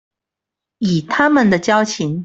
[0.79, 2.19] 以他們的交情